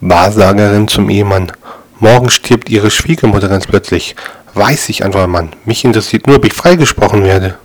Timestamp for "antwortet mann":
5.04-5.52